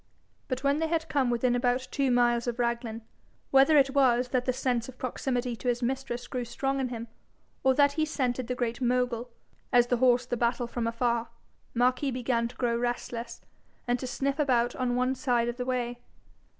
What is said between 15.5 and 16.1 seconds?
the way.